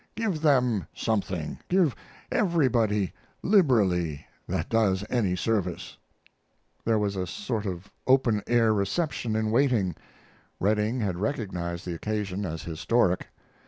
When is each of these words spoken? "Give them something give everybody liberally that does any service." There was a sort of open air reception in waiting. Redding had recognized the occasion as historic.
"Give 0.15 0.41
them 0.41 0.87
something 0.95 1.59
give 1.69 1.95
everybody 2.31 3.13
liberally 3.43 4.25
that 4.47 4.67
does 4.67 5.05
any 5.11 5.35
service." 5.35 5.95
There 6.83 6.97
was 6.97 7.15
a 7.15 7.27
sort 7.27 7.67
of 7.67 7.91
open 8.07 8.41
air 8.47 8.73
reception 8.73 9.35
in 9.35 9.51
waiting. 9.51 9.95
Redding 10.59 11.01
had 11.01 11.17
recognized 11.19 11.85
the 11.85 11.93
occasion 11.93 12.47
as 12.47 12.63
historic. 12.63 13.27